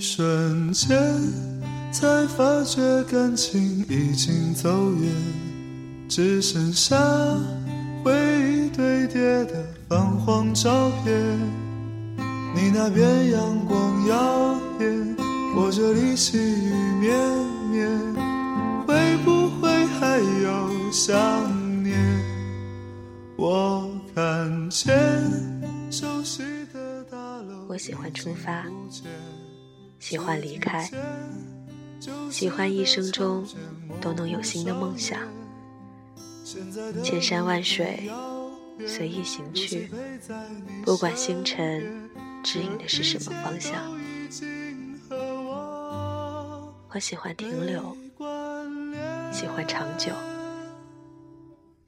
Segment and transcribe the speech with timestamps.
[0.00, 0.98] 瞬间，
[1.92, 5.12] 才发觉感情已经走远，
[6.08, 6.96] 只剩下
[8.02, 11.38] 回忆堆叠的泛黄照片。
[12.54, 15.16] 你那边阳光耀眼，
[15.54, 17.14] 我这里细雨绵
[17.70, 17.88] 绵，
[18.86, 21.14] 会不会还有想
[21.84, 21.94] 念？
[23.36, 24.90] 我看见
[25.90, 28.64] 熟悉的大楼，我喜欢出发，
[30.00, 30.90] 喜欢离开，
[32.30, 33.46] 喜欢一生中
[34.00, 35.20] 都能有新的梦想，
[37.04, 38.10] 千山万水
[38.86, 39.88] 随意行去，
[40.84, 42.10] 不管星辰。
[42.42, 43.94] 指引的是什么方向？
[46.88, 47.94] 我喜欢停留，
[49.30, 50.10] 喜欢长久，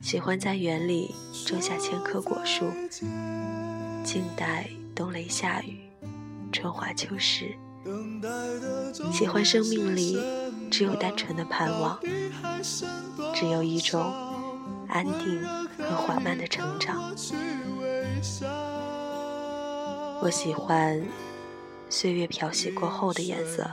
[0.02, 1.14] 喜欢在园里
[1.47, 2.66] 种下千棵果树，
[4.04, 5.78] 静待冬雷夏雨，
[6.52, 7.56] 春华秋实。
[9.12, 10.19] 喜欢生命里
[10.70, 11.98] 只有单纯的盼望，
[13.34, 14.12] 只有一种
[14.88, 15.44] 安定
[15.78, 17.12] 和缓慢的成长。
[20.20, 21.03] 我喜欢
[21.88, 23.69] 岁月漂洗过后的颜色，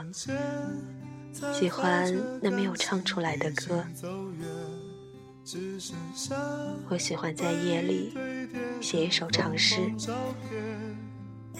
[1.52, 3.84] 喜欢那没有唱出来的歌。
[6.88, 8.12] 我喜欢在夜里
[8.80, 9.80] 写一首长诗，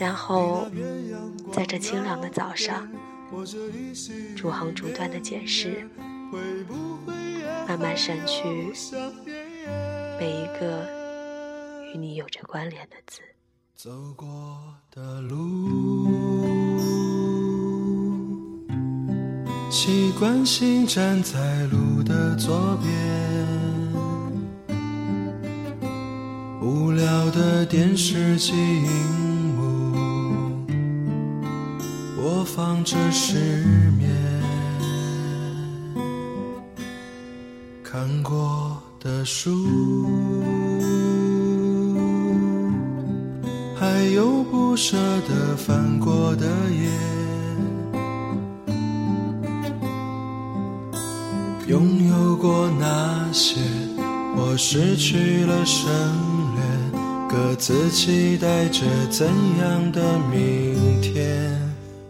[0.01, 0.67] 然后
[1.53, 2.89] 在这清凉的早上，
[4.35, 5.87] 逐行逐段的检视，
[7.69, 8.73] 慢慢删去
[10.19, 10.89] 每一个
[11.93, 13.21] 与你有着关联的字。
[13.77, 14.27] 走过
[14.91, 16.09] 的路，
[19.71, 22.89] 习惯性站在路的左边，
[26.63, 29.30] 无聊的电视机荧幕
[32.23, 33.39] 播放着失
[33.99, 34.11] 眠，
[37.83, 39.51] 看过的书。
[43.75, 46.91] 还有不舍得翻过的页，
[51.69, 53.57] 拥有过那些，
[54.37, 55.89] 或失去了省
[56.55, 57.01] 略，
[57.31, 59.27] 各自期待着怎
[59.59, 61.70] 样的明天。